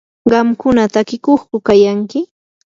¿qamkuna 0.31 0.83
takiykuqku 0.93 1.57
kayanki? 1.67 2.19